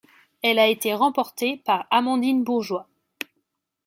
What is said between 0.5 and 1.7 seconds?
a été remportée